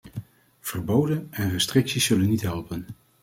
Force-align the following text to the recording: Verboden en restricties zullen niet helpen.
Verboden 0.61 1.27
en 1.31 1.49
restricties 1.51 2.05
zullen 2.05 2.29
niet 2.29 2.41
helpen. 2.41 2.85